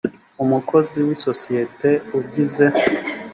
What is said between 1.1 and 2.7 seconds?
isosiyete ugize